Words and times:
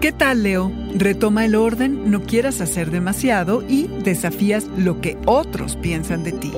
¿Qué 0.00 0.12
tal, 0.12 0.44
Leo? 0.44 0.70
Retoma 0.94 1.44
el 1.44 1.56
orden, 1.56 2.08
no 2.08 2.22
quieras 2.22 2.60
hacer 2.60 2.92
demasiado 2.92 3.64
y 3.68 3.88
desafías 3.88 4.68
lo 4.76 5.00
que 5.00 5.18
otros 5.26 5.74
piensan 5.74 6.22
de 6.22 6.30
ti. 6.30 6.52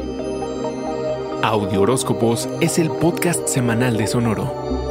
Audio 1.43 1.81
Horóscopos 1.81 2.51
es 2.61 2.79
el 2.79 2.91
podcast 2.91 3.49
semanal 3.49 3.97
de 3.97 4.07
Sonoro. 4.09 4.90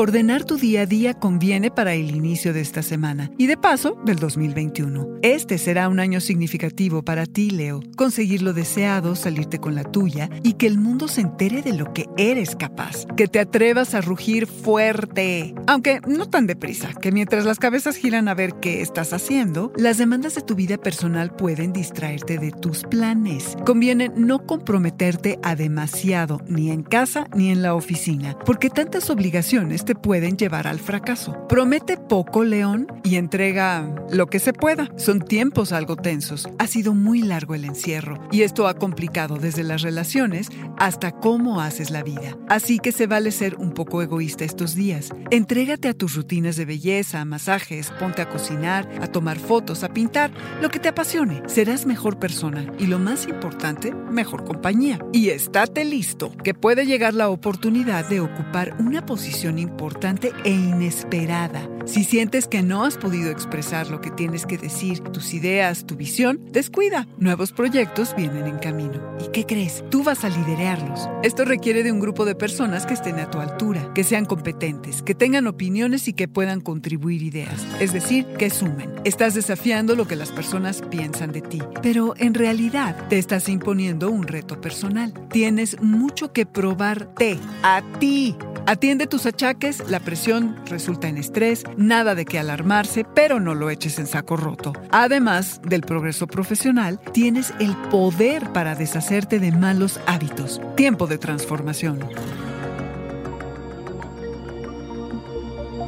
Ordenar 0.00 0.44
tu 0.44 0.56
día 0.56 0.80
a 0.80 0.86
día 0.86 1.12
conviene 1.12 1.70
para 1.70 1.92
el 1.92 2.16
inicio 2.16 2.54
de 2.54 2.62
esta 2.62 2.80
semana 2.80 3.30
y 3.36 3.46
de 3.46 3.58
paso 3.58 4.00
del 4.02 4.16
2021. 4.16 5.18
Este 5.20 5.58
será 5.58 5.90
un 5.90 6.00
año 6.00 6.22
significativo 6.22 7.02
para 7.02 7.26
ti, 7.26 7.50
Leo. 7.50 7.82
Conseguir 7.98 8.40
lo 8.40 8.54
deseado, 8.54 9.14
salirte 9.14 9.58
con 9.58 9.74
la 9.74 9.84
tuya 9.84 10.30
y 10.42 10.54
que 10.54 10.66
el 10.66 10.78
mundo 10.78 11.06
se 11.06 11.20
entere 11.20 11.60
de 11.60 11.74
lo 11.74 11.92
que 11.92 12.06
eres 12.16 12.56
capaz. 12.56 13.04
Que 13.14 13.28
te 13.28 13.40
atrevas 13.40 13.94
a 13.94 14.00
rugir 14.00 14.46
fuerte. 14.46 15.54
Aunque 15.66 16.00
no 16.06 16.24
tan 16.30 16.46
deprisa, 16.46 16.94
que 16.94 17.12
mientras 17.12 17.44
las 17.44 17.58
cabezas 17.58 17.96
giran 17.96 18.28
a 18.28 18.34
ver 18.34 18.54
qué 18.54 18.80
estás 18.80 19.12
haciendo, 19.12 19.70
las 19.76 19.98
demandas 19.98 20.34
de 20.34 20.40
tu 20.40 20.54
vida 20.54 20.78
personal 20.78 21.36
pueden 21.36 21.74
distraerte 21.74 22.38
de 22.38 22.52
tus 22.52 22.84
planes. 22.84 23.54
Conviene 23.66 24.10
no 24.16 24.46
comprometerte 24.46 25.38
a 25.42 25.56
demasiado, 25.56 26.40
ni 26.48 26.70
en 26.70 26.84
casa 26.84 27.26
ni 27.34 27.50
en 27.50 27.60
la 27.60 27.74
oficina, 27.74 28.38
porque 28.46 28.70
tantas 28.70 29.10
obligaciones 29.10 29.84
pueden 29.94 30.36
llevar 30.36 30.66
al 30.66 30.78
fracaso. 30.78 31.36
Promete 31.48 31.96
poco, 31.96 32.44
León, 32.44 32.86
y 33.02 33.16
entrega 33.16 33.94
lo 34.10 34.26
que 34.26 34.38
se 34.38 34.52
pueda. 34.52 34.88
Son 34.96 35.20
tiempos 35.20 35.72
algo 35.72 35.96
tensos. 35.96 36.48
Ha 36.58 36.66
sido 36.66 36.94
muy 36.94 37.22
largo 37.22 37.54
el 37.54 37.64
encierro 37.64 38.18
y 38.30 38.42
esto 38.42 38.68
ha 38.68 38.74
complicado 38.74 39.36
desde 39.36 39.64
las 39.64 39.82
relaciones 39.82 40.48
hasta 40.78 41.12
cómo 41.12 41.60
haces 41.60 41.90
la 41.90 42.02
vida. 42.02 42.36
Así 42.48 42.78
que 42.78 42.92
se 42.92 43.06
vale 43.06 43.32
ser 43.32 43.56
un 43.56 43.72
poco 43.72 44.02
egoísta 44.02 44.44
estos 44.44 44.74
días. 44.74 45.10
Entrégate 45.30 45.88
a 45.88 45.94
tus 45.94 46.14
rutinas 46.14 46.56
de 46.56 46.64
belleza, 46.64 47.24
masajes, 47.24 47.90
ponte 47.98 48.22
a 48.22 48.28
cocinar, 48.28 48.88
a 49.00 49.06
tomar 49.06 49.38
fotos, 49.38 49.82
a 49.84 49.88
pintar, 49.88 50.30
lo 50.60 50.68
que 50.70 50.78
te 50.78 50.88
apasione. 50.88 51.42
Serás 51.46 51.86
mejor 51.86 52.18
persona 52.18 52.72
y 52.78 52.86
lo 52.86 52.98
más 52.98 53.26
importante, 53.26 53.92
mejor 53.92 54.44
compañía. 54.44 54.98
Y 55.12 55.30
estate 55.30 55.84
listo, 55.84 56.32
que 56.44 56.54
puede 56.54 56.86
llegar 56.86 57.14
la 57.14 57.28
oportunidad 57.28 58.08
de 58.08 58.20
ocupar 58.20 58.76
una 58.78 59.04
posición 59.04 59.58
importante 59.58 59.79
importante 59.80 60.32
e 60.44 60.50
inesperada. 60.50 61.66
Si 61.86 62.04
sientes 62.04 62.46
que 62.46 62.62
no 62.62 62.84
has 62.84 62.98
podido 62.98 63.30
expresar 63.30 63.88
lo 63.88 64.02
que 64.02 64.10
tienes 64.10 64.44
que 64.44 64.58
decir, 64.58 65.00
tus 65.00 65.32
ideas, 65.32 65.86
tu 65.86 65.96
visión, 65.96 66.38
descuida. 66.52 67.08
Nuevos 67.16 67.52
proyectos 67.52 68.14
vienen 68.14 68.46
en 68.46 68.58
camino. 68.58 69.00
¿Y 69.24 69.30
qué 69.32 69.46
crees? 69.46 69.82
Tú 69.88 70.04
vas 70.04 70.22
a 70.22 70.28
liderarlos. 70.28 71.08
Esto 71.22 71.46
requiere 71.46 71.82
de 71.82 71.92
un 71.92 71.98
grupo 71.98 72.26
de 72.26 72.34
personas 72.34 72.84
que 72.84 72.92
estén 72.92 73.18
a 73.20 73.30
tu 73.30 73.38
altura, 73.38 73.90
que 73.94 74.04
sean 74.04 74.26
competentes, 74.26 75.00
que 75.00 75.14
tengan 75.14 75.46
opiniones 75.46 76.08
y 76.08 76.12
que 76.12 76.28
puedan 76.28 76.60
contribuir 76.60 77.22
ideas. 77.22 77.66
Es 77.80 77.94
decir, 77.94 78.26
que 78.38 78.50
sumen. 78.50 78.92
Estás 79.04 79.32
desafiando 79.32 79.96
lo 79.96 80.06
que 80.06 80.14
las 80.14 80.30
personas 80.30 80.82
piensan 80.90 81.32
de 81.32 81.40
ti, 81.40 81.62
pero 81.80 82.12
en 82.18 82.34
realidad 82.34 83.08
te 83.08 83.18
estás 83.18 83.48
imponiendo 83.48 84.10
un 84.10 84.24
reto 84.24 84.60
personal. 84.60 85.14
Tienes 85.30 85.80
mucho 85.80 86.34
que 86.34 86.44
probarte 86.44 87.38
a 87.62 87.82
ti 87.98 88.36
Atiende 88.66 89.06
tus 89.06 89.26
achaques, 89.26 89.88
la 89.88 90.00
presión 90.00 90.56
resulta 90.66 91.08
en 91.08 91.18
estrés, 91.18 91.64
nada 91.76 92.14
de 92.14 92.24
qué 92.24 92.38
alarmarse, 92.38 93.04
pero 93.14 93.40
no 93.40 93.54
lo 93.54 93.70
eches 93.70 93.98
en 93.98 94.06
saco 94.06 94.36
roto. 94.36 94.72
Además 94.90 95.60
del 95.66 95.82
progreso 95.82 96.26
profesional, 96.26 97.00
tienes 97.12 97.52
el 97.60 97.76
poder 97.90 98.52
para 98.52 98.74
deshacerte 98.74 99.38
de 99.38 99.52
malos 99.52 100.00
hábitos. 100.06 100.60
Tiempo 100.76 101.06
de 101.06 101.18
transformación. 101.18 102.00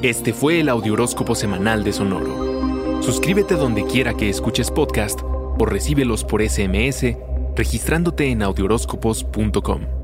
Este 0.03 0.33
fue 0.33 0.61
el 0.61 0.69
Audioróscopo 0.69 1.35
Semanal 1.35 1.85
de 1.85 1.93
Sonoro. 1.93 3.03
Suscríbete 3.03 3.55
donde 3.55 3.85
quiera 3.85 4.15
que 4.15 4.29
escuches 4.29 4.71
podcast 4.71 5.21
o 5.23 5.65
recíbelos 5.65 6.25
por 6.25 6.43
SMS 6.43 7.17
registrándote 7.55 8.31
en 8.31 8.43
audioróscopos.com. 8.43 10.02